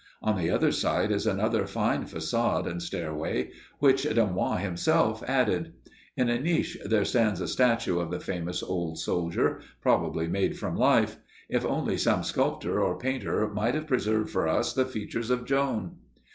[0.23, 5.73] On the other side is another fine façade and stairway, which Dunois himself added.
[6.17, 10.75] In a niche there stands a statue of the famous old soldier, probably made from
[10.75, 11.17] life.
[11.49, 15.97] If only some sculptor or painter might have preserved for us the features of Joan!